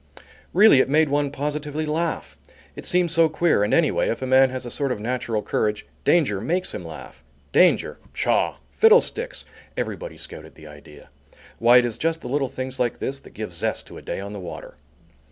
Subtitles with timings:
[0.51, 2.35] Really, it made one positively laugh!
[2.75, 5.85] It seemed so queer and, anyway, if a man has a sort of natural courage,
[6.03, 7.23] danger makes him laugh.
[7.51, 7.99] Danger!
[8.11, 8.57] pshaw!
[8.71, 9.45] fiddlesticks!
[9.77, 11.11] everybody scouted the idea.
[11.59, 14.19] Why, it is just the little things like this that give zest to a day
[14.19, 14.73] on the water.